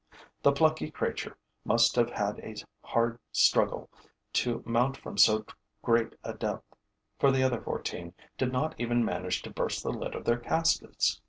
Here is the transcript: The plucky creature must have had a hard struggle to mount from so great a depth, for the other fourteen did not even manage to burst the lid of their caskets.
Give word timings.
The 0.41 0.51
plucky 0.51 0.89
creature 0.89 1.37
must 1.63 1.95
have 1.95 2.09
had 2.09 2.39
a 2.39 2.55
hard 2.83 3.19
struggle 3.31 3.87
to 4.33 4.63
mount 4.65 4.97
from 4.97 5.15
so 5.19 5.45
great 5.83 6.15
a 6.23 6.33
depth, 6.33 6.73
for 7.19 7.31
the 7.31 7.43
other 7.43 7.61
fourteen 7.61 8.15
did 8.35 8.51
not 8.51 8.73
even 8.79 9.05
manage 9.05 9.43
to 9.43 9.51
burst 9.51 9.83
the 9.83 9.91
lid 9.93 10.15
of 10.15 10.25
their 10.25 10.39
caskets. 10.39 11.19